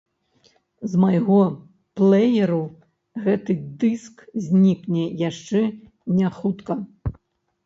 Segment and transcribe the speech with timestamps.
[0.93, 1.41] З майго
[1.99, 2.61] плэеру
[3.27, 4.15] гэты дыск
[4.47, 5.61] знікне яшчэ
[6.19, 6.73] не хутка.